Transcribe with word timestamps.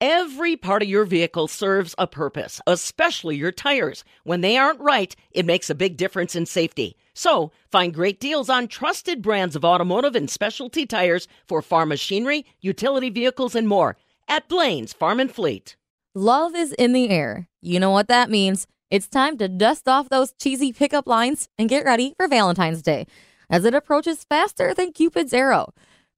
Every 0.00 0.56
part 0.56 0.82
of 0.82 0.90
your 0.90 1.06
vehicle 1.06 1.48
serves 1.48 1.94
a 1.96 2.06
purpose, 2.06 2.60
especially 2.66 3.36
your 3.36 3.50
tires. 3.50 4.04
When 4.24 4.42
they 4.42 4.58
aren't 4.58 4.80
right, 4.80 5.16
it 5.30 5.46
makes 5.46 5.70
a 5.70 5.74
big 5.74 5.96
difference 5.96 6.36
in 6.36 6.44
safety. 6.44 6.98
So, 7.14 7.50
find 7.72 7.94
great 7.94 8.20
deals 8.20 8.50
on 8.50 8.68
trusted 8.68 9.22
brands 9.22 9.56
of 9.56 9.64
automotive 9.64 10.14
and 10.14 10.28
specialty 10.28 10.84
tires 10.84 11.28
for 11.46 11.62
farm 11.62 11.88
machinery, 11.88 12.44
utility 12.60 13.08
vehicles, 13.08 13.54
and 13.54 13.66
more 13.66 13.96
at 14.28 14.50
Blain's 14.50 14.92
Farm 14.92 15.18
and 15.18 15.32
Fleet. 15.32 15.76
Love 16.14 16.54
is 16.54 16.74
in 16.74 16.92
the 16.92 17.08
air. 17.08 17.48
You 17.62 17.80
know 17.80 17.90
what 17.90 18.08
that 18.08 18.28
means. 18.28 18.66
It's 18.90 19.08
time 19.08 19.38
to 19.38 19.48
dust 19.48 19.88
off 19.88 20.10
those 20.10 20.34
cheesy 20.38 20.74
pickup 20.74 21.06
lines 21.06 21.48
and 21.58 21.70
get 21.70 21.86
ready 21.86 22.12
for 22.18 22.28
Valentine's 22.28 22.82
Day 22.82 23.06
as 23.48 23.64
it 23.64 23.74
approaches 23.74 24.24
faster 24.24 24.74
than 24.74 24.92
Cupid's 24.92 25.32
arrow. 25.32 25.72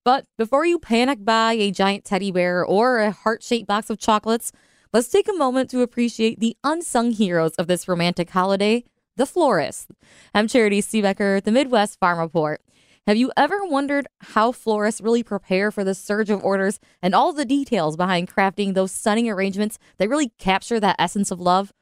But 0.05 0.25
before 0.37 0.65
you 0.65 0.79
panic 0.79 1.23
buy 1.23 1.53
a 1.53 1.71
giant 1.71 2.05
teddy 2.05 2.31
bear 2.31 2.63
or 2.63 2.99
a 2.99 3.11
heart 3.11 3.43
shaped 3.43 3.67
box 3.67 3.89
of 3.89 3.99
chocolates, 3.99 4.51
let's 4.93 5.09
take 5.09 5.27
a 5.27 5.33
moment 5.33 5.69
to 5.71 5.81
appreciate 5.81 6.39
the 6.39 6.55
unsung 6.63 7.11
heroes 7.11 7.53
of 7.55 7.67
this 7.67 7.87
romantic 7.87 8.29
holiday 8.29 8.83
the 9.19 9.25
florists. 9.25 9.87
I'm 10.33 10.47
Charity 10.47 10.81
Seebecker, 10.81 11.43
the 11.43 11.51
Midwest 11.51 11.99
Farm 11.99 12.19
Report. 12.19 12.61
Have 13.05 13.17
you 13.17 13.33
ever 13.35 13.65
wondered 13.65 14.07
how 14.21 14.53
florists 14.53 15.01
really 15.01 15.23
prepare 15.23 15.71
for 15.71 15.83
the 15.83 15.93
surge 15.93 16.29
of 16.29 16.41
orders 16.41 16.79
and 17.01 17.13
all 17.13 17.33
the 17.33 17.43
details 17.43 17.97
behind 17.97 18.33
crafting 18.33 18.73
those 18.73 18.93
stunning 18.93 19.29
arrangements 19.29 19.77
that 19.97 20.07
really 20.07 20.31
capture 20.39 20.79
that 20.79 20.95
essence 20.97 21.31
of 21.31 21.41
love? 21.41 21.73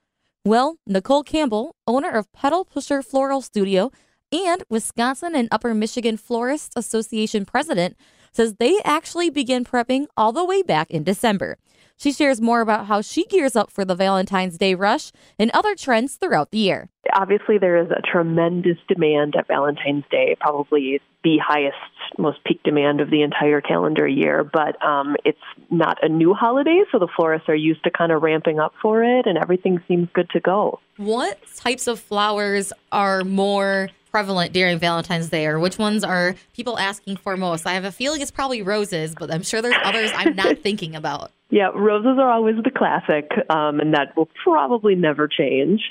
Well, 0.44 0.78
Nichole 0.88 1.24
Campbell, 1.24 1.76
owner 1.86 2.10
of 2.10 2.32
Petal 2.34 2.66
Pusher 2.66 3.04
Floral 3.04 3.42
Studio 3.42 3.92
and 4.32 4.64
Wisconsin 4.70 5.36
and 5.36 5.48
Upper 5.52 5.76
Michigan 5.76 6.18
Florists 6.18 6.74
Association 6.76 7.46
president, 7.46 7.96
says 8.38 8.54
they 8.54 8.80
actually 8.86 9.30
begin 9.30 9.66
prepping 9.66 10.06
all 10.16 10.32
the 10.32 10.46
way 10.46 10.62
back 10.62 10.92
in 10.92 11.04
December. 11.04 11.58
She 12.00 12.12
shares 12.12 12.40
more 12.40 12.62
about 12.62 12.86
how 12.86 13.02
she 13.02 13.26
gears 13.26 13.56
up 13.56 13.72
for 13.72 13.84
the 13.84 13.96
Valentine's 13.96 14.60
Day 14.60 14.76
rush 14.76 15.12
and 15.40 15.50
other 15.52 15.74
trends 15.74 16.16
throughout 16.16 16.52
the 16.52 16.60
year. 16.60 16.90
Obviously, 17.14 17.58
there 17.58 17.78
is 17.78 17.90
a 17.90 18.02
tremendous 18.02 18.78
demand 18.88 19.36
at 19.36 19.48
Valentine's 19.48 20.04
Day, 20.12 20.38
probably 20.40 21.02
the 21.24 21.40
highest, 21.44 21.76
most 22.20 22.38
peak 22.44 22.62
demand 22.62 23.02
of 23.02 23.10
the 23.10 23.24
entire 23.24 23.62
calendar 23.62 24.08
year. 24.08 24.44
But 24.44 24.80
um, 24.86 25.16
it's 25.26 25.40
not 25.72 25.98
a 26.04 26.08
new 26.08 26.36
holiday, 26.36 26.84
so 26.92 27.00
the 27.00 27.08
florists 27.16 27.50
are 27.50 27.56
used 27.56 27.84
to 27.86 27.90
kind 27.90 28.12
of 28.12 28.22
ramping 28.22 28.60
up 28.60 28.74
for 28.80 29.04
it, 29.04 29.26
and 29.26 29.36
everything 29.36 29.82
seems 29.88 30.08
good 30.14 30.30
to 30.32 30.40
go. 30.40 30.80
What 30.98 31.40
types 31.56 31.88
of 31.88 32.00
flowers 32.00 32.72
are 32.92 33.24
more 33.24 33.90
prevalent 34.10 34.54
during 34.54 34.80
Valentine's 34.80 35.30
Day, 35.30 35.46
or 35.46 35.60
which 35.60 35.78
ones 35.78 36.04
are 36.04 36.36
people 36.54 36.78
asking 36.78 37.18
for 37.18 37.38
most? 37.38 37.66
I 37.66 37.74
have 37.74 37.86
a 37.86 37.92
feeling 37.92 38.22
it's 38.22 38.32
probably 38.32 38.62
roses, 38.62 39.16
but 39.18 39.32
I'm 39.32 39.44
sure 39.44 39.62
there's 39.62 39.76
others 39.84 40.12
I'm 40.16 40.36
not 40.36 40.58
thinking 40.64 40.96
about. 40.96 41.32
Yeah, 41.50 41.70
roses 41.74 42.18
are 42.20 42.30
always 42.30 42.56
the 42.62 42.72
classic, 42.72 43.32
um, 43.50 43.80
and 43.80 43.94
that 43.94 44.18
will 44.18 44.30
probably 44.44 44.96
never 44.96 45.28
change. 45.28 45.82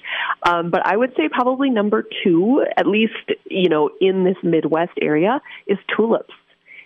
Um, 0.42 0.70
but 0.70 0.86
I 0.86 0.96
would 0.96 1.14
say 1.16 1.30
probably 1.30 1.70
number 1.70 2.04
two, 2.22 2.64
at 2.76 2.86
least 2.86 3.14
you 3.44 3.68
know 3.68 3.90
in 4.00 4.24
this 4.24 4.36
Midwest 4.42 4.92
area, 5.00 5.40
is 5.66 5.78
tulips 5.96 6.34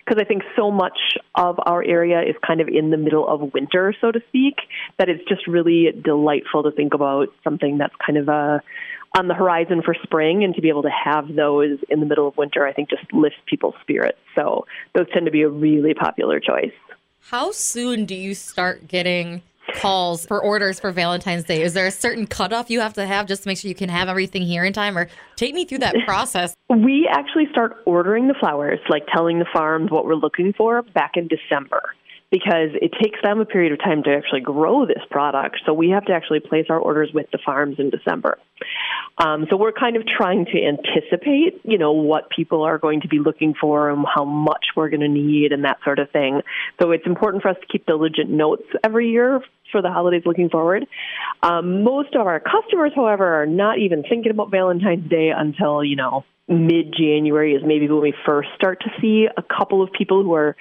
because 0.05 0.21
I 0.21 0.25
think 0.25 0.43
so 0.55 0.71
much 0.71 0.97
of 1.35 1.59
our 1.65 1.83
area 1.83 2.21
is 2.21 2.35
kind 2.45 2.59
of 2.59 2.67
in 2.67 2.89
the 2.89 2.97
middle 2.97 3.27
of 3.27 3.53
winter, 3.53 3.93
so 4.01 4.11
to 4.11 4.19
speak, 4.29 4.55
that 4.97 5.09
it's 5.09 5.23
just 5.27 5.47
really 5.47 5.87
delightful 6.03 6.63
to 6.63 6.71
think 6.71 6.93
about 6.93 7.27
something 7.43 7.77
that's 7.77 7.93
kind 8.05 8.17
of 8.17 8.27
a 8.27 8.61
on 9.17 9.27
the 9.27 9.33
horizon 9.33 9.81
for 9.83 9.95
spring 10.03 10.43
and 10.43 10.55
to 10.55 10.61
be 10.61 10.69
able 10.69 10.83
to 10.83 10.89
have 10.89 11.35
those 11.35 11.79
in 11.89 11.99
the 11.99 12.05
middle 12.05 12.27
of 12.27 12.37
winter, 12.37 12.65
I 12.65 12.73
think 12.73 12.89
just 12.89 13.11
lifts 13.11 13.39
people's 13.45 13.75
spirits. 13.81 14.17
So 14.35 14.65
those 14.95 15.07
tend 15.13 15.25
to 15.25 15.31
be 15.31 15.41
a 15.41 15.49
really 15.49 15.93
popular 15.93 16.39
choice. 16.39 16.71
How 17.19 17.51
soon 17.51 18.05
do 18.05 18.15
you 18.15 18.33
start 18.33 18.87
getting 18.87 19.41
calls 19.75 20.25
for 20.25 20.41
orders 20.41 20.79
for 20.79 20.91
Valentine's 20.91 21.43
Day? 21.43 21.61
Is 21.61 21.73
there 21.73 21.85
a 21.85 21.91
certain 21.91 22.25
cutoff 22.25 22.69
you 22.69 22.79
have 22.79 22.93
to 22.93 23.05
have 23.05 23.27
just 23.27 23.43
to 23.43 23.49
make 23.49 23.57
sure 23.57 23.69
you 23.69 23.75
can 23.75 23.89
have 23.89 24.09
everything 24.09 24.41
here 24.41 24.63
in 24.63 24.73
time? 24.73 24.97
Or 24.97 25.07
take 25.35 25.53
me 25.53 25.65
through 25.65 25.79
that 25.79 25.95
process. 26.05 26.55
we 26.69 27.07
actually 27.11 27.47
start 27.51 27.77
ordering 27.85 28.27
the 28.27 28.35
flowers, 28.39 28.79
like 28.89 29.05
telling 29.13 29.39
the 29.39 29.45
farms 29.53 29.91
what 29.91 30.05
we're 30.05 30.15
looking 30.15 30.53
for 30.53 30.81
back 30.81 31.11
in 31.15 31.27
December 31.27 31.81
because 32.31 32.69
it 32.81 32.93
takes 33.01 33.19
them 33.21 33.41
a 33.41 33.45
period 33.45 33.73
of 33.73 33.79
time 33.79 34.03
to 34.03 34.09
actually 34.09 34.39
grow 34.39 34.85
this 34.85 35.03
product. 35.11 35.57
So 35.65 35.73
we 35.73 35.89
have 35.89 36.05
to 36.05 36.13
actually 36.13 36.39
place 36.39 36.67
our 36.69 36.79
orders 36.79 37.11
with 37.13 37.29
the 37.31 37.37
farms 37.45 37.75
in 37.77 37.89
December. 37.89 38.39
Um, 39.17 39.47
so 39.49 39.57
we're 39.57 39.73
kind 39.73 39.97
of 39.97 40.03
trying 40.07 40.45
to 40.45 40.63
anticipate, 40.63 41.59
you 41.63 41.77
know, 41.77 41.91
what 41.91 42.29
people 42.29 42.63
are 42.63 42.77
going 42.77 43.01
to 43.01 43.09
be 43.09 43.19
looking 43.19 43.53
for 43.59 43.89
and 43.89 44.05
how 44.07 44.23
much 44.23 44.67
we're 44.75 44.89
going 44.89 45.01
to 45.01 45.09
need 45.09 45.51
and 45.51 45.65
that 45.65 45.79
sort 45.83 45.99
of 45.99 46.09
thing. 46.11 46.41
So 46.81 46.91
it's 46.91 47.05
important 47.05 47.43
for 47.43 47.49
us 47.49 47.57
to 47.59 47.67
keep 47.67 47.85
diligent 47.85 48.29
notes 48.29 48.63
every 48.83 49.09
year 49.09 49.43
for 49.71 49.81
the 49.81 49.91
holidays 49.91 50.23
looking 50.25 50.49
forward. 50.49 50.85
Um, 51.43 51.83
most 51.83 52.15
of 52.15 52.27
our 52.27 52.39
customers, 52.39 52.91
however, 52.95 53.41
are 53.41 53.45
not 53.45 53.79
even 53.79 54.03
thinking 54.03 54.31
about 54.31 54.51
Valentine's 54.51 55.09
Day 55.09 55.31
until, 55.35 55.83
you 55.83 55.95
know, 55.95 56.23
mid 56.47 56.93
January 56.97 57.53
is 57.53 57.61
maybe 57.65 57.87
when 57.87 58.01
we 58.01 58.13
first 58.25 58.49
start 58.55 58.81
to 58.81 58.89
see 58.99 59.27
a 59.35 59.41
couple 59.41 59.81
of 59.81 59.91
people 59.93 60.23
who 60.23 60.33
are 60.33 60.55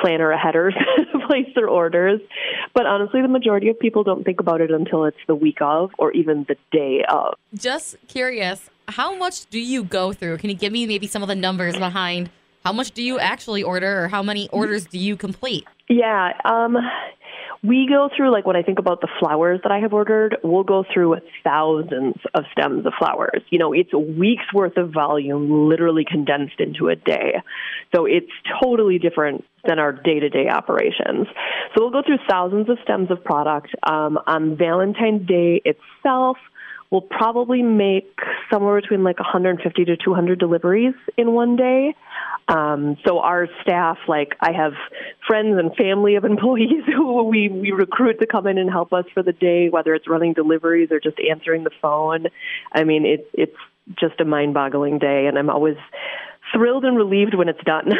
planner 0.00 0.34
aheaders 0.34 0.72
place 1.28 1.46
their 1.54 1.68
orders. 1.68 2.20
But 2.74 2.86
honestly, 2.86 3.20
the 3.22 3.28
majority 3.28 3.68
of 3.68 3.78
people 3.78 4.02
don't 4.04 4.24
think 4.24 4.40
about 4.40 4.60
it 4.60 4.70
until 4.70 5.04
it's 5.04 5.16
the 5.26 5.34
week 5.34 5.58
of 5.60 5.90
or 5.98 6.12
even 6.12 6.46
the 6.48 6.56
day 6.72 7.04
of. 7.08 7.34
Just 7.54 7.96
curious, 8.08 8.70
how 8.88 9.16
much 9.16 9.46
do 9.50 9.60
you 9.60 9.84
go 9.84 10.12
through? 10.12 10.38
Can 10.38 10.50
you 10.50 10.56
give 10.56 10.72
me 10.72 10.86
maybe 10.86 11.06
some 11.06 11.22
of 11.22 11.28
the 11.28 11.34
numbers 11.34 11.76
behind 11.76 12.30
how 12.64 12.72
much 12.72 12.92
do 12.92 13.02
you 13.02 13.18
actually 13.18 13.62
order 13.62 14.04
or 14.04 14.08
how 14.08 14.22
many 14.22 14.48
orders 14.48 14.86
do 14.86 14.98
you 14.98 15.16
complete? 15.16 15.64
Yeah. 15.88 16.32
Um, 16.46 16.78
we 17.64 17.86
go 17.88 18.10
through 18.14 18.30
like 18.30 18.46
when 18.46 18.56
I 18.56 18.62
think 18.62 18.78
about 18.78 19.00
the 19.00 19.08
flowers 19.18 19.60
that 19.62 19.72
I 19.72 19.78
have 19.78 19.94
ordered, 19.94 20.36
we'll 20.44 20.64
go 20.64 20.84
through 20.92 21.16
thousands 21.42 22.16
of 22.34 22.44
stems 22.52 22.84
of 22.84 22.92
flowers. 22.98 23.42
You 23.48 23.58
know, 23.58 23.72
it's 23.72 23.92
a 23.94 23.98
week's 23.98 24.52
worth 24.52 24.76
of 24.76 24.92
volume 24.92 25.68
literally 25.68 26.04
condensed 26.04 26.60
into 26.60 26.88
a 26.88 26.96
day. 26.96 27.40
So 27.94 28.04
it's 28.04 28.30
totally 28.62 28.98
different 28.98 29.44
than 29.66 29.78
our 29.78 29.92
day-to-day 29.92 30.48
operations. 30.48 31.26
So 31.74 31.80
we'll 31.80 31.90
go 31.90 32.02
through 32.04 32.18
thousands 32.28 32.68
of 32.68 32.76
stems 32.82 33.10
of 33.10 33.24
product. 33.24 33.68
Um, 33.82 34.18
on 34.26 34.56
Valentine's 34.58 35.26
Day 35.26 35.62
itself, 35.64 36.36
we'll 36.90 37.00
probably 37.00 37.62
make 37.62 38.18
somewhere 38.50 38.80
between 38.80 39.04
like 39.04 39.18
150 39.18 39.84
to 39.84 39.96
200 39.96 40.38
deliveries 40.38 40.94
in 41.16 41.32
one 41.32 41.56
day. 41.56 41.94
Um, 42.48 42.96
so 43.06 43.20
our 43.20 43.48
staff, 43.62 43.98
like 44.06 44.36
I 44.40 44.52
have 44.52 44.72
friends 45.26 45.58
and 45.58 45.74
family 45.76 46.16
of 46.16 46.24
employees 46.24 46.84
who 46.86 47.22
we, 47.24 47.48
we 47.48 47.72
recruit 47.72 48.20
to 48.20 48.26
come 48.26 48.46
in 48.46 48.58
and 48.58 48.70
help 48.70 48.92
us 48.92 49.04
for 49.14 49.22
the 49.22 49.32
day, 49.32 49.68
whether 49.68 49.94
it's 49.94 50.08
running 50.08 50.32
deliveries 50.32 50.90
or 50.90 51.00
just 51.00 51.16
answering 51.18 51.64
the 51.64 51.70
phone. 51.80 52.26
I 52.72 52.84
mean, 52.84 53.06
it, 53.06 53.28
it's 53.32 53.56
just 53.98 54.20
a 54.20 54.24
mind-boggling 54.24 54.98
day, 54.98 55.26
and 55.26 55.38
I'm 55.38 55.50
always 55.50 55.76
thrilled 56.52 56.84
and 56.84 56.96
relieved 56.96 57.34
when 57.34 57.48
it's 57.48 57.62
done. 57.64 57.92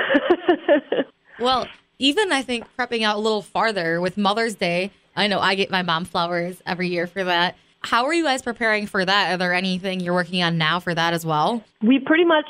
well, 1.39 1.69
even 1.99 2.33
I 2.33 2.43
think 2.43 2.67
prepping 2.79 3.03
out 3.03 3.17
a 3.17 3.21
little 3.21 3.43
farther 3.43 4.01
with 4.01 4.17
Mother's 4.17 4.55
Day. 4.55 4.91
I 5.17 5.27
know 5.27 5.41
I 5.41 5.55
get 5.55 5.71
my 5.71 5.83
mom 5.83 6.05
flowers 6.05 6.61
every 6.67 6.89
year 6.89 7.07
for 7.07 7.25
that. 7.25 7.57
How 7.85 8.07
are 8.07 8.15
you 8.15 8.25
guys 8.25 8.41
preparing 8.41 8.87
for 8.87 9.05
that? 9.05 9.33
Are 9.33 9.37
there 9.37 9.53
anything 9.53 10.01
you're 10.01 10.15
working 10.15 10.43
on 10.43 10.57
now 10.57 10.81
for 10.81 10.95
that 10.95 11.13
as 11.13 11.27
well? 11.27 11.63
We 11.83 11.99
pretty 11.99 12.25
much 12.25 12.47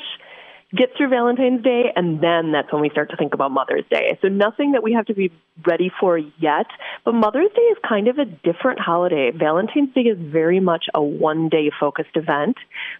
get 0.73 0.91
through 0.95 1.09
Valentine's 1.09 1.61
Day, 1.61 1.91
and 1.93 2.21
then 2.23 2.53
that's 2.53 2.71
when 2.71 2.81
we 2.81 2.89
start 2.89 3.09
to 3.09 3.17
think 3.17 3.33
about 3.33 3.51
Mother's 3.51 3.83
Day. 3.91 4.17
So 4.21 4.29
nothing 4.29 4.71
that 4.71 4.81
we 4.81 4.93
have 4.93 5.05
to 5.07 5.13
be 5.13 5.33
ready 5.65 5.91
for 5.99 6.17
yet, 6.17 6.67
but 7.05 7.13
Mother's 7.13 7.51
Day 7.55 7.61
is 7.61 7.77
kind 7.87 8.07
of 8.07 8.17
a 8.17 8.25
different 8.25 8.79
holiday. 8.79 9.31
Valentine's 9.31 9.93
Day 9.93 10.01
is 10.01 10.17
very 10.19 10.59
much 10.59 10.85
a 10.93 11.01
one 11.01 11.49
day 11.49 11.71
focused 11.79 12.15
event, 12.15 12.57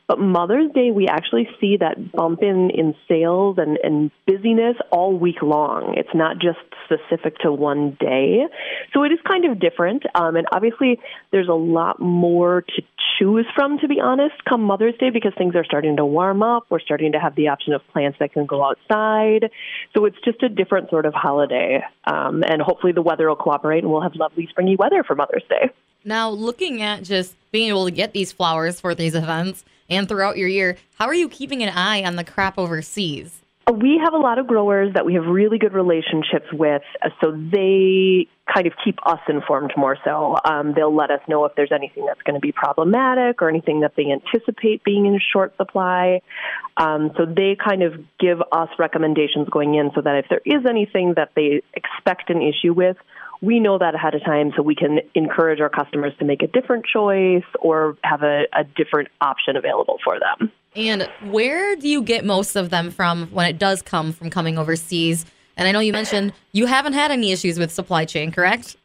but 0.08 0.20
Mother's 0.20 0.72
Day 0.74 0.92
we 0.92 1.08
actually 1.08 1.48
see 1.60 1.78
that 1.78 2.12
bump 2.14 2.42
in 2.42 2.70
in 2.70 2.96
sales 3.08 3.58
and, 3.58 3.78
and 3.84 4.12
busyness 4.26 4.78
all 4.92 5.18
week 5.18 5.42
long. 5.42 5.96
It's 5.98 6.14
not 6.14 6.38
just 6.40 6.60
specific 6.86 7.38
to 7.40 7.52
one 7.52 7.98
day. 8.00 8.46
So 8.94 9.04
it 9.04 9.12
is 9.12 9.20
kind 9.28 9.46
of 9.46 9.60
different. 9.60 10.04
Um, 10.16 10.36
and 10.36 10.48
obviously 10.52 11.00
there's 11.32 11.50
a 11.50 11.54
lot 11.54 12.00
more 12.00 12.62
to 12.62 12.82
choose 13.20 13.46
from, 13.56 13.80
to 13.80 13.88
be 13.88 14.00
honest, 14.00 14.36
come 14.48 14.62
Mother's 14.62 14.96
Day 15.00 15.10
because 15.10 15.34
things 15.38 15.56
are 15.56 15.66
starting 15.66 15.98
to 15.98 16.06
warm 16.06 16.44
up. 16.44 16.66
We're 16.70 16.80
starting 16.80 17.14
to 17.14 17.20
have 17.20 17.36
the 17.36 17.50
option 17.50 17.74
of 17.74 17.82
plants 17.92 18.18
that 18.20 18.34
can 18.34 18.46
go 18.46 18.64
outside. 18.64 19.52
So 19.96 20.06
it's 20.06 20.18
just 20.24 20.44
a 20.44 20.50
different 20.50 20.90
sort 20.90 21.06
of 21.06 21.14
holiday. 21.14 21.84
Um, 22.06 22.44
and 22.46 22.62
hopefully 22.62 22.94
the 22.94 23.02
weather 23.02 23.28
will 23.28 23.36
cooperate 23.36 23.84
and 23.84 23.92
we'll 23.92 24.02
have 24.02 24.16
lovely 24.16 24.48
springy 24.48 24.76
weather 24.76 25.04
for 25.04 25.16
Mother's 25.16 25.44
Day. 25.50 25.70
Now, 26.04 26.30
looking 26.30 26.82
at 26.82 27.04
just 27.04 27.36
being 27.52 27.70
able 27.70 27.86
to 27.86 27.92
get 27.92 28.14
these 28.14 28.32
flowers 28.32 28.80
for 28.80 28.94
these 28.94 29.16
events 29.16 29.66
and 29.90 30.08
throughout 30.08 30.38
your 30.38 30.48
year, 30.48 30.78
how 30.96 31.08
are 31.08 31.14
you 31.14 31.30
keeping 31.30 31.64
an 31.64 31.70
eye 31.70 32.04
on 32.04 32.16
the 32.16 32.24
crop 32.24 32.58
overseas? 32.58 33.42
We 33.74 34.00
have 34.04 34.14
a 34.14 34.18
lot 34.18 34.38
of 34.38 34.46
growers 34.46 34.94
that 34.94 35.08
we 35.08 35.16
have 35.16 35.26
really 35.26 35.58
good 35.58 35.74
relationships 35.74 36.46
with, 36.54 36.84
uh, 37.02 37.10
so 37.20 37.32
they 37.32 38.28
kind 38.54 38.68
of 38.68 38.74
keep 38.84 39.00
us 39.08 39.20
informed 39.28 39.74
more 39.76 39.98
so. 40.06 40.38
Um, 40.46 40.74
they'll 40.76 40.96
let 40.96 41.10
us 41.10 41.22
know 41.28 41.46
if 41.46 41.56
there's 41.56 41.72
anything 41.72 42.06
that's 42.06 42.22
going 42.22 42.36
to 42.36 42.40
be 42.40 42.52
problematic 42.52 43.42
or 43.42 43.50
anything 43.50 43.80
that 43.80 43.94
they 43.98 44.06
anticipate 44.12 44.84
being 44.84 45.08
in 45.08 45.20
short 45.34 45.58
supply. 45.58 46.22
Um, 46.78 47.10
so 47.18 47.26
they 47.26 47.58
kind 47.58 47.82
of 47.82 47.94
give 48.20 48.40
us 48.52 48.70
recommendations 48.78 49.50
going 49.50 49.74
in 49.74 49.90
so 49.96 50.02
that 50.02 50.16
if 50.18 50.26
there 50.30 50.42
is 50.46 50.64
anything 50.70 51.16
that 51.16 51.32
they 51.36 51.64
expect 51.74 52.30
an 52.30 52.44
issue 52.44 52.72
with, 52.72 52.98
we 53.42 53.60
know 53.60 53.80
that 53.80 53.96
ahead 53.96 54.14
of 54.14 54.24
time 54.24 54.52
so 54.56 54.62
we 54.62 54.76
can 54.76 55.00
encourage 55.16 55.60
our 55.60 55.70
customers 55.70 56.14
to 56.20 56.26
make 56.26 56.44
a 56.44 56.48
different 56.48 56.86
choice 56.86 57.44
or 57.60 57.98
have 58.04 58.22
a, 58.22 58.44
a 58.54 58.64
different 58.64 59.10
option 59.22 59.56
available 59.56 59.98
for 60.04 60.20
them. 60.20 60.52
And 60.76 61.10
where 61.24 61.76
do 61.76 61.88
you 61.88 62.02
get 62.02 62.26
most 62.26 62.56
of 62.56 62.70
them 62.70 62.92
from 62.92 63.28
when 63.28 63.48
it 63.48 63.58
does 63.58 63.82
come 63.82 64.12
from 64.12 64.30
coming 64.30 64.58
overseas? 64.58 65.26
And 65.58 65.68
I 65.68 65.72
know 65.72 65.80
you 65.80 65.94
mentioned 65.94 66.34
you 66.52 66.66
haven't 66.66 66.94
had 66.94 67.12
any 67.12 67.32
issues 67.32 67.58
with 67.58 67.72
supply 67.72 68.06
chain, 68.06 68.32
correct? 68.32 68.76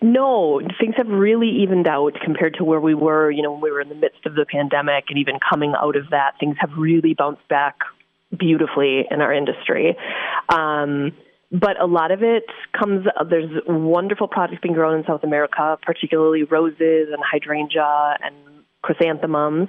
No, 0.00 0.60
things 0.80 0.94
have 0.96 1.08
really 1.08 1.48
evened 1.48 1.86
out 1.86 2.14
compared 2.24 2.54
to 2.54 2.64
where 2.64 2.80
we 2.80 2.94
were, 2.94 3.30
you 3.30 3.42
know, 3.42 3.52
when 3.52 3.60
we 3.60 3.70
were 3.70 3.80
in 3.80 3.88
the 3.88 3.94
midst 3.94 4.26
of 4.26 4.34
the 4.34 4.46
pandemic 4.46 5.04
and 5.08 5.18
even 5.18 5.38
coming 5.48 5.74
out 5.80 5.96
of 5.96 6.10
that, 6.10 6.32
things 6.38 6.56
have 6.60 6.70
really 6.76 7.14
bounced 7.14 7.46
back 7.48 7.76
beautifully 8.36 9.06
in 9.10 9.20
our 9.20 9.32
industry. 9.32 9.96
Um, 10.48 11.12
but 11.52 11.80
a 11.80 11.86
lot 11.86 12.10
of 12.10 12.22
it 12.22 12.44
comes, 12.76 13.06
there's 13.28 13.50
wonderful 13.66 14.26
products 14.26 14.60
being 14.62 14.74
grown 14.74 14.98
in 14.98 15.06
South 15.06 15.22
America, 15.22 15.78
particularly 15.82 16.42
roses 16.42 17.08
and 17.12 17.22
hydrangea 17.22 18.16
and 18.22 18.34
chrysanthemums. 18.84 19.68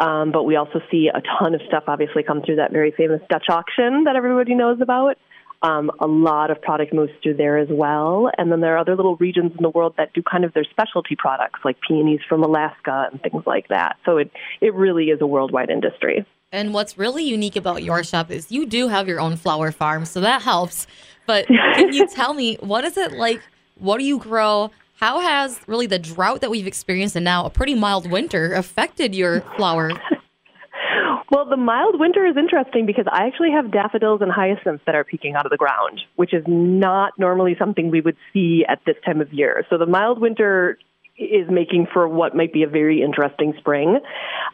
Um, 0.00 0.32
but 0.32 0.44
we 0.44 0.56
also 0.56 0.80
see 0.90 1.10
a 1.12 1.20
ton 1.38 1.54
of 1.54 1.60
stuff 1.66 1.84
obviously 1.86 2.22
come 2.22 2.42
through 2.42 2.56
that 2.56 2.72
very 2.72 2.92
famous 2.96 3.20
Dutch 3.28 3.46
auction 3.48 4.04
that 4.04 4.16
everybody 4.16 4.54
knows 4.54 4.80
about. 4.80 5.18
Um, 5.62 5.90
a 5.98 6.06
lot 6.06 6.50
of 6.50 6.60
product 6.60 6.92
moves 6.92 7.12
through 7.22 7.36
there 7.36 7.58
as 7.58 7.68
well. 7.70 8.30
And 8.36 8.52
then 8.52 8.60
there 8.60 8.74
are 8.74 8.78
other 8.78 8.96
little 8.96 9.16
regions 9.16 9.52
in 9.56 9.62
the 9.62 9.70
world 9.70 9.94
that 9.96 10.12
do 10.12 10.22
kind 10.22 10.44
of 10.44 10.52
their 10.52 10.64
specialty 10.64 11.16
products, 11.16 11.60
like 11.64 11.78
peonies 11.86 12.20
from 12.28 12.42
Alaska 12.42 13.08
and 13.10 13.20
things 13.22 13.44
like 13.46 13.68
that. 13.68 13.96
So 14.04 14.18
it, 14.18 14.30
it 14.60 14.74
really 14.74 15.04
is 15.06 15.20
a 15.22 15.26
worldwide 15.26 15.70
industry. 15.70 16.26
And 16.52 16.74
what's 16.74 16.98
really 16.98 17.24
unique 17.24 17.56
about 17.56 17.82
your 17.82 18.04
shop 18.04 18.30
is 18.30 18.52
you 18.52 18.66
do 18.66 18.88
have 18.88 19.08
your 19.08 19.20
own 19.20 19.36
flower 19.36 19.72
farm, 19.72 20.04
so 20.04 20.20
that 20.20 20.42
helps. 20.42 20.86
But 21.26 21.46
can 21.46 21.92
you 21.92 22.06
tell 22.14 22.34
me 22.34 22.56
what 22.60 22.84
is 22.84 22.96
it 22.96 23.12
like? 23.12 23.40
What 23.78 23.98
do 23.98 24.04
you 24.04 24.18
grow? 24.18 24.70
How 25.00 25.20
has 25.20 25.60
really 25.66 25.86
the 25.86 25.98
drought 25.98 26.40
that 26.40 26.50
we've 26.50 26.66
experienced 26.66 27.16
and 27.16 27.24
now 27.24 27.44
a 27.44 27.50
pretty 27.50 27.74
mild 27.74 28.10
winter 28.10 28.52
affected 28.52 29.14
your 29.14 29.40
flower 29.56 29.90
well, 31.30 31.44
the 31.48 31.56
mild 31.56 31.98
winter 31.98 32.26
is 32.26 32.36
interesting 32.36 32.86
because 32.86 33.06
I 33.10 33.26
actually 33.26 33.50
have 33.50 33.72
daffodils 33.72 34.20
and 34.22 34.30
hyacinths 34.30 34.84
that 34.86 34.94
are 34.94 35.04
peeking 35.04 35.34
out 35.34 35.46
of 35.46 35.50
the 35.50 35.56
ground, 35.56 36.00
which 36.16 36.32
is 36.32 36.44
not 36.46 37.12
normally 37.18 37.56
something 37.58 37.90
we 37.90 38.00
would 38.00 38.16
see 38.32 38.64
at 38.68 38.80
this 38.86 38.96
time 39.04 39.20
of 39.20 39.32
year. 39.32 39.64
So 39.68 39.78
the 39.78 39.86
mild 39.86 40.20
winter 40.20 40.78
is 41.16 41.48
making 41.48 41.86
for 41.92 42.08
what 42.08 42.34
might 42.34 42.52
be 42.52 42.64
a 42.64 42.68
very 42.68 43.00
interesting 43.00 43.54
spring. 43.58 44.00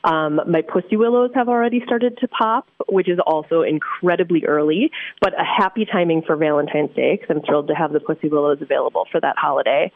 Um, 0.04 0.40
my 0.46 0.60
pussy 0.60 0.96
willows 0.96 1.30
have 1.34 1.48
already 1.48 1.82
started 1.86 2.18
to 2.18 2.28
pop, 2.28 2.68
which 2.86 3.08
is 3.08 3.18
also 3.26 3.62
incredibly 3.62 4.44
early, 4.44 4.90
but 5.22 5.32
a 5.32 5.44
happy 5.44 5.86
timing 5.86 6.22
for 6.22 6.36
Valentine's 6.36 6.94
Day 6.94 7.16
because 7.16 7.34
I'm 7.34 7.42
thrilled 7.42 7.68
to 7.68 7.74
have 7.74 7.92
the 7.92 8.00
pussy 8.00 8.28
willows 8.28 8.58
available 8.60 9.06
for 9.10 9.20
that 9.20 9.36
holiday. 9.38 9.90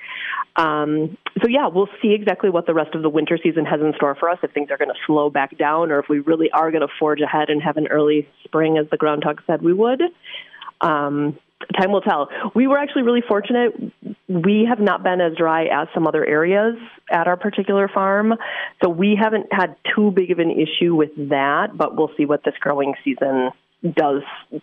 Um, 0.57 1.19
so 1.43 1.49
yeah, 1.49 1.69
we'll 1.69 1.89
see 2.01 2.13
exactly 2.13 2.49
what 2.49 2.67
the 2.67 2.75
rest 2.75 2.95
of 2.95 3.03
the 3.03 3.11
winter 3.11 3.39
season 3.43 3.67
has 3.67 3.81
in 3.81 3.93
store 3.97 4.15
for 4.15 4.31
us. 4.31 4.39
If 4.43 4.53
things 4.53 4.71
are 4.71 4.79
going 4.79 4.89
to 4.89 4.99
slow 5.07 5.29
back 5.29 5.59
down, 5.59 5.91
or 5.91 5.99
if 5.99 6.09
we 6.09 6.21
really 6.21 6.51
are 6.51 6.71
going 6.71 6.87
to 6.87 6.93
forge 6.99 7.21
ahead 7.21 7.51
and 7.51 7.63
have 7.63 7.77
an 7.77 7.89
early 7.89 8.27
spring, 8.45 8.79
as 8.79 8.89
the 8.91 8.97
groundhog 8.97 9.43
said 9.47 9.61
we 9.61 9.75
would. 9.75 10.03
Um, 10.81 11.39
time 11.81 11.93
will 11.93 12.01
tell. 12.01 12.29
We 12.55 12.67
were 12.67 12.79
actually 12.79 13.03
really 13.03 13.23
fortunate. 13.27 13.75
We 14.29 14.67
have 14.69 14.81
not 14.81 15.03
been 15.03 15.21
as 15.21 15.37
dry 15.37 15.65
as 15.65 15.89
some 15.93 16.07
other 16.07 16.25
areas 16.25 16.77
at 17.11 17.27
our 17.27 17.37
particular 17.37 17.89
farm, 17.89 18.35
so 18.83 18.89
we 18.89 19.19
haven't 19.21 19.47
had 19.53 19.77
too 19.95 20.11
big 20.11 20.31
of 20.31 20.39
an 20.39 20.51
issue 20.51 20.95
with 20.95 21.11
that. 21.29 21.77
But 21.77 21.97
we'll 21.97 22.11
see 22.17 22.25
what 22.25 22.43
this 22.45 22.55
growing 22.61 22.95
season 23.05 23.51
does 23.93 24.23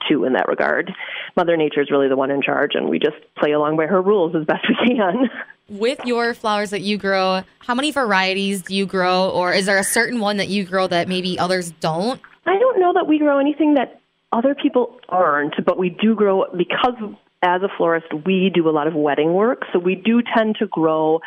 too 0.10 0.26
in 0.26 0.34
that 0.34 0.48
regard. 0.48 0.92
Mother 1.36 1.56
Nature 1.56 1.82
is 1.82 1.92
really 1.92 2.10
the 2.10 2.16
one 2.16 2.32
in 2.32 2.42
charge, 2.42 2.72
and 2.74 2.90
we 2.90 3.00
just 3.00 3.18
play 3.38 3.52
along 3.52 3.78
by 3.78 3.86
her 3.86 4.02
rules 4.02 4.36
as 4.36 4.46
best 4.46 4.66
we 4.68 4.98
can. 4.98 5.30
With 5.70 6.00
your 6.06 6.34
flowers 6.34 6.72
that 6.72 6.82
you 6.82 6.98
grow, 6.98 7.44
how 7.60 7.76
many 7.76 7.92
varieties 7.92 8.64
do 8.64 8.76
you 8.76 8.86
grow, 8.86 9.30
or 9.30 9.54
is 9.54 9.68
there 9.68 9.78
a 9.78 9.84
certain 9.84 10.20
one 10.20 10.38
that 10.38 10.50
you 10.50 10.66
grow 10.66 10.88
that 10.88 11.08
maybe 11.08 11.40
others 11.40 11.72
don't? 11.80 12.20
I 12.46 12.58
don't 12.60 12.80
know 12.80 12.94
that 12.94 13.08
we 13.08 13.20
grow 13.20 13.40
anything 13.40 13.76
that 13.76 14.02
other 14.34 14.56
people 14.56 15.00
aren't, 15.08 15.54
but 15.66 15.78
we 15.78 15.90
do 15.90 16.16
grow 16.16 16.46
because 16.58 16.96
as 17.42 17.62
a 17.64 17.70
florist, 17.78 18.08
we 18.26 18.52
do 18.54 18.70
a 18.70 18.72
lot 18.72 18.88
of 18.88 18.94
wedding 18.94 19.34
work, 19.34 19.64
so 19.74 19.80
we 19.80 19.96
do 19.96 20.22
tend 20.22 20.58
to 20.60 20.68
grow 20.68 21.22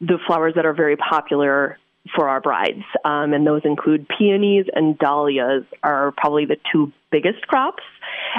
the 0.00 0.18
flowers 0.26 0.54
that 0.56 0.66
are 0.66 0.72
very 0.72 0.96
popular 0.96 1.78
for 2.14 2.28
our 2.28 2.40
brides, 2.40 2.82
um, 3.04 3.32
and 3.34 3.46
those 3.46 3.60
include 3.64 4.06
peonies 4.08 4.64
and 4.74 4.98
dahlias 4.98 5.64
are 5.82 6.12
probably 6.16 6.46
the 6.46 6.56
two 6.72 6.90
biggest 7.12 7.46
crops, 7.46 7.82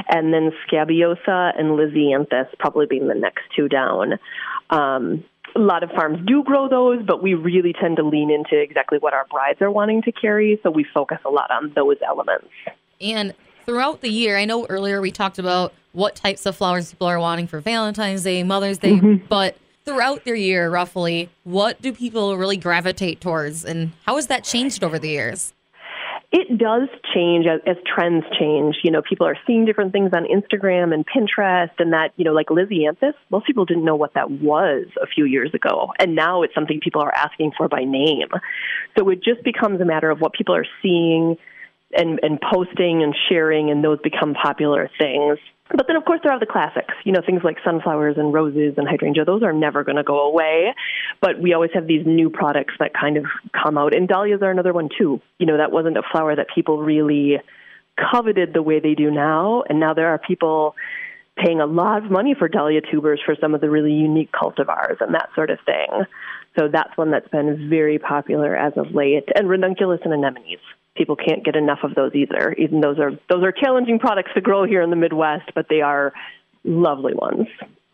and 0.10 0.34
then 0.34 0.52
scabiosa 0.68 1.54
and 1.58 1.78
lisianthus 1.78 2.48
probably 2.58 2.86
being 2.88 3.08
the 3.08 3.16
next 3.16 3.44
two 3.56 3.70
down. 3.70 4.14
Um, 4.72 5.24
a 5.56 5.60
lot 5.60 5.84
of 5.84 5.92
farms 5.92 6.20
do 6.26 6.44
grow 6.44 6.68
those, 6.68 7.06
but 7.06 7.22
we 7.22 7.34
really 7.34 7.74
tend 7.74 7.98
to 7.98 8.04
lean 8.04 8.32
into 8.32 8.60
exactly 8.60 8.98
what 8.98 9.14
our 9.14 9.26
brides 9.30 9.62
are 9.62 9.72
wanting 9.72 10.02
to 10.04 10.12
carry, 10.12 10.60
so 10.64 10.72
we 10.72 10.86
focus 10.94 11.20
a 11.26 11.30
lot 11.30 11.52
on 11.52 11.72
those 11.76 11.98
elements. 12.06 12.48
And 13.00 13.34
throughout 13.66 14.02
the 14.02 14.10
year, 14.10 14.38
I 14.38 14.46
know 14.46 14.66
earlier 14.68 15.02
we 15.02 15.12
talked 15.12 15.40
about 15.40 15.74
what 15.94 16.16
types 16.16 16.46
of 16.46 16.56
flowers 16.56 16.92
people 16.92 17.08
are 17.08 17.20
wanting 17.20 17.48
for 17.48 17.60
Valentine's 17.60 18.24
Day, 18.24 18.44
Mother's 18.44 18.78
Day, 18.78 18.94
mm-hmm. 18.94 19.26
but 19.28 19.58
throughout 19.86 20.26
their 20.26 20.36
year, 20.36 20.70
roughly, 20.70 21.30
what 21.44 21.82
do 21.82 21.92
people 21.92 22.38
really 22.38 22.58
gravitate 22.58 23.22
towards, 23.22 23.66
and 23.66 23.92
how 24.06 24.16
has 24.16 24.28
that 24.28 24.44
changed 24.44 24.84
over 24.84 25.00
the 25.00 25.10
years? 25.10 25.54
It 26.34 26.58
does 26.58 26.88
change 27.14 27.46
as, 27.46 27.60
as, 27.68 27.76
trends 27.86 28.24
change. 28.40 28.78
You 28.84 28.92
know, 28.92 29.02
people 29.02 29.28
are 29.28 29.36
seeing 29.46 29.66
different 29.66 29.92
things 29.92 30.12
on 30.14 30.24
Instagram 30.24 30.94
and 30.94 31.06
Pinterest, 31.06 31.72
and 31.78 31.92
that, 31.92 32.14
you 32.16 32.24
know, 32.24 32.32
like 32.32 32.48
Lisianthus, 32.48 33.16
most 33.30 33.46
people 33.46 33.66
didn't 33.66 33.84
know 33.84 33.98
what 33.98 34.14
that 34.14 34.32
was 34.32 34.86
a 35.02 35.08
few 35.08 35.26
years 35.26 35.54
ago. 35.54 35.92
And 36.00 36.16
now 36.16 36.44
it's 36.44 36.56
something 36.56 36.80
people 36.82 37.02
are 37.02 37.14
asking 37.14 37.52
for 37.58 37.68
by 37.68 37.84
name. 37.84 38.30
So 38.98 39.10
it 39.10 39.22
just 39.22 39.44
becomes 39.44 39.82
a 39.82 39.86
matter 39.86 40.10
of 40.10 40.22
what 40.22 40.32
people 40.32 40.56
are 40.56 40.66
seeing 40.82 41.36
and, 41.94 42.18
and 42.24 42.40
posting 42.40 43.04
and 43.04 43.14
sharing, 43.28 43.70
and 43.70 43.84
those 43.84 44.00
become 44.00 44.34
popular 44.34 44.90
things. 44.98 45.38
But 45.74 45.88
then, 45.88 45.96
of 45.96 46.06
course, 46.06 46.20
there 46.24 46.32
are 46.32 46.40
the 46.40 46.46
classics, 46.46 46.94
you 47.06 47.12
know, 47.12 47.22
things 47.26 47.42
like 47.44 47.58
sunflowers 47.64 48.18
and 48.18 48.34
roses 48.34 48.74
and 48.78 48.88
hydrangea. 48.88 49.26
Those 49.26 49.44
are 49.44 49.54
never 49.54 49.84
going 49.84 49.96
to 49.96 50.04
go 50.04 50.28
away. 50.28 50.74
But 51.22 51.40
we 51.40 51.54
always 51.54 51.72
have 51.74 51.88
these 51.88 52.06
new 52.06 52.30
products 52.30 52.74
that 52.80 52.94
kind 52.94 53.18
of 53.18 53.26
come 53.54 53.78
out. 53.78 53.96
And 53.96 54.08
dahlias 54.08 54.42
are 54.42 54.52
another 54.52 54.74
one, 54.74 54.90
too. 54.98 55.22
You 55.38 55.46
know, 55.46 55.58
that 55.58 55.72
wasn't 55.72 55.98
a 55.98 56.04
flower 56.12 56.36
that 56.36 56.48
people 56.54 56.80
really 56.82 57.40
coveted 58.12 58.54
the 58.54 58.62
way 58.62 58.80
they 58.80 58.96
do 58.96 59.12
now. 59.12 59.64
And 59.68 59.80
now 59.80 59.94
there 59.94 60.10
are 60.10 60.18
people 60.18 60.76
paying 61.38 61.62
a 61.62 61.66
lot 61.66 62.04
of 62.04 62.12
money 62.12 62.36
for 62.38 62.48
dahlia 62.48 62.82
tubers 62.82 63.22
for 63.26 63.36
some 63.40 63.56
of 63.56 63.62
the 63.62 63.70
really 63.70 63.94
unique 63.94 64.32
cultivars 64.32 65.00
and 65.00 65.16
that 65.16 65.30
sort 65.34 65.50
of 65.50 65.60
thing. 65.66 65.88
So 66.60 66.68
that's 66.68 66.96
one 66.98 67.12
that's 67.12 67.30
been 67.30 67.70
very 67.70 67.98
popular 67.98 68.56
as 68.56 68.74
of 68.76 68.94
late. 68.94 69.30
And 69.36 69.48
ranunculus 69.48 70.02
and 70.04 70.14
anemones 70.14 70.60
people 70.96 71.16
can't 71.16 71.44
get 71.44 71.56
enough 71.56 71.80
of 71.84 71.96
those 71.96 72.14
either. 72.14 72.54
Even 72.58 72.82
those 72.82 73.00
are 73.00 73.12
those 73.30 73.44
are 73.44 73.52
challenging 73.52 74.00
products 74.00 74.32
to 74.34 74.42
grow 74.42 74.66
here 74.66 74.82
in 74.82 74.90
the 74.90 74.96
Midwest, 74.96 75.52
but 75.56 75.68
they 75.70 75.82
are 75.82 76.14
lovely 76.64 77.14
ones. 77.14 77.48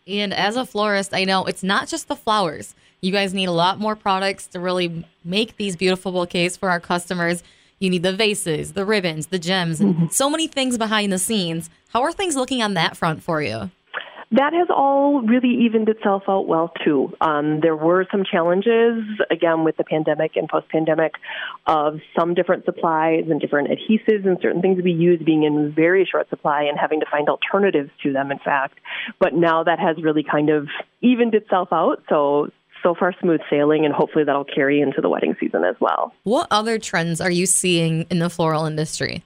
And 0.07 0.33
as 0.33 0.55
a 0.55 0.65
florist, 0.65 1.13
I 1.13 1.25
know 1.25 1.45
it's 1.45 1.63
not 1.63 1.87
just 1.87 2.07
the 2.07 2.15
flowers. 2.15 2.75
You 3.01 3.11
guys 3.11 3.33
need 3.33 3.45
a 3.45 3.51
lot 3.51 3.79
more 3.79 3.95
products 3.95 4.47
to 4.47 4.59
really 4.59 5.05
make 5.23 5.57
these 5.57 5.75
beautiful 5.75 6.11
bouquets 6.11 6.57
for 6.57 6.69
our 6.69 6.79
customers. 6.79 7.43
You 7.79 7.89
need 7.89 8.03
the 8.03 8.13
vases, 8.13 8.73
the 8.73 8.85
ribbons, 8.85 9.27
the 9.27 9.37
gems, 9.37 9.79
and 9.79 9.93
mm-hmm. 9.95 10.07
so 10.07 10.29
many 10.29 10.47
things 10.47 10.77
behind 10.77 11.11
the 11.11 11.19
scenes. 11.19 11.69
How 11.89 12.01
are 12.01 12.11
things 12.11 12.35
looking 12.35 12.63
on 12.63 12.73
that 12.73 12.97
front 12.97 13.21
for 13.21 13.41
you? 13.41 13.69
That 14.31 14.53
has 14.53 14.67
all 14.69 15.21
really 15.21 15.65
evened 15.65 15.87
itself 15.87 16.23
out 16.27 16.47
well 16.47 16.71
too. 16.83 17.13
Um, 17.21 17.61
there 17.61 17.75
were 17.75 18.05
some 18.11 18.23
challenges 18.29 19.03
again 19.31 19.63
with 19.63 19.77
the 19.77 19.83
pandemic 19.83 20.35
and 20.35 20.49
post-pandemic 20.49 21.13
of 21.65 21.99
some 22.17 22.33
different 22.33 22.65
supplies 22.65 23.25
and 23.29 23.39
different 23.39 23.69
adhesives 23.69 24.27
and 24.27 24.37
certain 24.41 24.61
things 24.61 24.83
we 24.83 24.91
use 24.91 25.21
being 25.25 25.43
in 25.43 25.71
very 25.73 26.07
short 26.09 26.29
supply 26.29 26.63
and 26.63 26.77
having 26.77 26.99
to 26.99 27.05
find 27.09 27.29
alternatives 27.29 27.89
to 28.03 28.11
them. 28.11 28.31
In 28.31 28.39
fact, 28.39 28.79
but 29.19 29.33
now 29.33 29.63
that 29.63 29.79
has 29.79 29.95
really 30.03 30.23
kind 30.23 30.49
of 30.49 30.67
evened 31.01 31.33
itself 31.33 31.69
out. 31.71 32.03
So 32.09 32.51
so 32.83 32.93
far 32.93 33.13
smooth 33.19 33.41
sailing 33.49 33.85
and 33.85 33.93
hopefully 33.93 34.23
that'll 34.23 34.45
carry 34.45 34.81
into 34.81 35.01
the 35.01 35.09
wedding 35.09 35.35
season 35.39 35.63
as 35.63 35.75
well. 35.79 36.13
What 36.23 36.47
other 36.51 36.77
trends 36.77 37.19
are 37.19 37.31
you 37.31 37.45
seeing 37.45 38.03
in 38.09 38.19
the 38.19 38.29
floral 38.29 38.65
industry? 38.65 39.23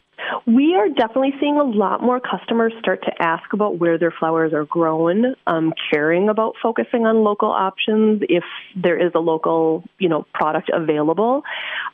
We 0.47 0.73
are 0.75 0.89
definitely 0.89 1.33
seeing 1.39 1.57
a 1.57 1.63
lot 1.63 2.01
more 2.01 2.19
customers 2.19 2.73
start 2.79 3.03
to 3.03 3.11
ask 3.21 3.53
about 3.53 3.77
where 3.77 3.99
their 3.99 4.11
flowers 4.11 4.53
are 4.53 4.65
grown, 4.65 5.35
um, 5.45 5.73
caring 5.91 6.29
about 6.29 6.55
focusing 6.61 7.05
on 7.05 7.23
local 7.23 7.49
options 7.49 8.23
if 8.27 8.43
there 8.75 8.97
is 8.97 9.11
a 9.13 9.19
local, 9.19 9.83
you 9.99 10.09
know, 10.09 10.25
product 10.33 10.71
available. 10.73 11.43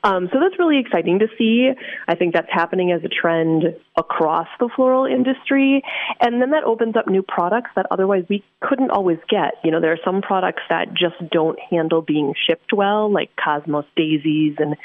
Um, 0.03 0.29
so 0.31 0.39
that's 0.39 0.57
really 0.59 0.79
exciting 0.79 1.19
to 1.19 1.27
see. 1.37 1.71
I 2.07 2.15
think 2.15 2.33
that's 2.33 2.47
happening 2.49 2.91
as 2.93 3.03
a 3.03 3.09
trend 3.09 3.63
across 3.97 4.47
the 4.59 4.69
floral 4.73 5.05
industry, 5.05 5.83
and 6.21 6.41
then 6.41 6.51
that 6.51 6.63
opens 6.63 6.95
up 6.95 7.07
new 7.07 7.23
products 7.23 7.71
that 7.75 7.87
otherwise 7.91 8.23
we 8.29 8.45
couldn't 8.61 8.91
always 8.91 9.19
get. 9.29 9.55
You 9.63 9.71
know, 9.71 9.81
there 9.81 9.91
are 9.91 9.99
some 10.05 10.21
products 10.21 10.61
that 10.69 10.93
just 10.93 11.15
don't 11.31 11.59
handle 11.69 12.01
being 12.01 12.33
shipped 12.47 12.71
well, 12.71 13.11
like 13.11 13.29
cosmos 13.35 13.85
daisies 13.97 14.55
and 14.57 14.77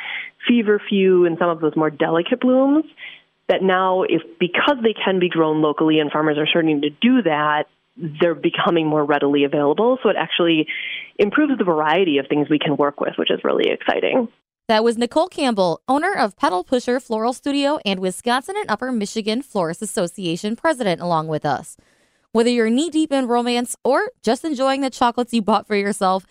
feverfew 0.48 1.26
and 1.26 1.38
some 1.38 1.48
of 1.48 1.60
those 1.60 1.76
more 1.76 1.90
delicate 1.90 2.40
blooms 2.40 2.84
that 3.48 3.62
now 3.62 4.02
if 4.02 4.22
because 4.38 4.76
they 4.82 4.94
can 4.94 5.18
be 5.18 5.28
grown 5.28 5.62
locally 5.62 5.98
and 5.98 6.10
farmers 6.10 6.38
are 6.38 6.46
starting 6.46 6.80
to 6.82 6.90
do 6.90 7.22
that 7.22 7.64
they're 7.96 8.34
becoming 8.34 8.86
more 8.86 9.04
readily 9.04 9.44
available. 9.44 9.98
So 10.02 10.08
it 10.08 10.16
actually 10.18 10.66
improves 11.18 11.58
the 11.58 11.64
variety 11.64 12.18
of 12.18 12.26
things 12.26 12.48
we 12.48 12.58
can 12.58 12.76
work 12.76 13.00
with, 13.00 13.14
which 13.16 13.30
is 13.30 13.40
really 13.44 13.70
exciting. 13.70 14.28
That 14.68 14.84
was 14.84 14.96
Nichole 14.96 15.28
Campbell, 15.28 15.82
owner 15.88 16.14
of 16.14 16.36
Petal 16.36 16.64
Pusher 16.64 17.00
Floral 17.00 17.32
Studio 17.32 17.78
and 17.84 18.00
Wisconsin 18.00 18.56
and 18.56 18.70
Upper 18.70 18.92
Michigan 18.92 19.42
Florist 19.42 19.82
Association 19.82 20.56
president, 20.56 21.00
along 21.00 21.28
with 21.28 21.44
us. 21.44 21.76
Whether 22.30 22.48
you're 22.48 22.70
knee 22.70 22.88
deep 22.88 23.12
in 23.12 23.26
romance 23.28 23.76
or 23.84 24.10
just 24.22 24.44
enjoying 24.44 24.80
the 24.80 24.88
chocolates 24.88 25.34
you 25.34 25.42
bought 25.42 25.66
for 25.66 25.76
yourself, 25.76 26.24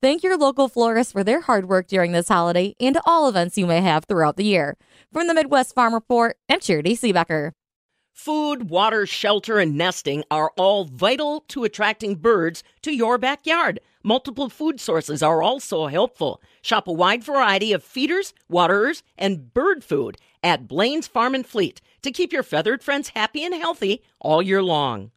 thank 0.00 0.22
your 0.22 0.36
local 0.36 0.68
florist 0.68 1.12
for 1.12 1.24
their 1.24 1.40
hard 1.40 1.68
work 1.68 1.86
during 1.88 2.12
this 2.12 2.28
holiday 2.28 2.74
and 2.80 2.98
all 3.04 3.28
events 3.28 3.58
you 3.58 3.66
may 3.66 3.80
have 3.80 4.04
throughout 4.04 4.36
the 4.36 4.44
year. 4.44 4.76
From 5.12 5.26
the 5.26 5.34
Midwest 5.34 5.74
Farm 5.74 5.94
Report, 5.94 6.36
I'm 6.48 6.60
Charity 6.60 6.96
Seebecker. 6.96 7.52
Food, 8.12 8.68
water, 8.68 9.06
shelter, 9.06 9.60
and 9.60 9.76
nesting 9.76 10.24
are 10.28 10.50
all 10.56 10.84
vital 10.84 11.44
to 11.48 11.62
attracting 11.62 12.16
birds 12.16 12.64
to 12.82 12.90
your 12.90 13.16
backyard. 13.16 13.78
Multiple 14.02 14.48
food 14.48 14.80
sources 14.80 15.22
are 15.22 15.40
also 15.40 15.86
helpful. 15.86 16.42
Shop 16.60 16.88
a 16.88 16.92
wide 16.92 17.22
variety 17.22 17.72
of 17.72 17.84
feeders, 17.84 18.34
waterers, 18.48 19.04
and 19.16 19.54
bird 19.54 19.84
food 19.84 20.16
at 20.42 20.66
Blain's 20.66 21.06
Farm 21.06 21.34
and 21.34 21.46
Fleet 21.46 21.80
to 22.02 22.10
keep 22.10 22.32
your 22.32 22.42
feathered 22.42 22.82
friends 22.82 23.10
happy 23.10 23.44
and 23.44 23.54
healthy 23.54 24.02
all 24.20 24.42
year 24.42 24.62
long. 24.64 25.12